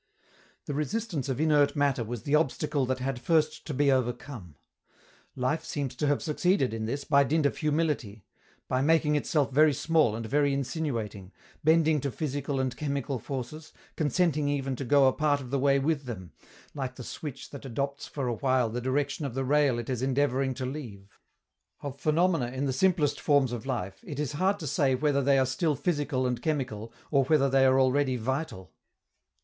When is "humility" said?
7.57-8.25